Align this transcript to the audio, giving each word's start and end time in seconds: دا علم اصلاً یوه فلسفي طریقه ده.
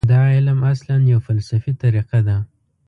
دا 0.09 0.19
علم 0.35 0.59
اصلاً 0.73 0.95
یوه 1.11 1.21
فلسفي 1.27 1.71
طریقه 1.81 2.19
ده. 2.27 2.37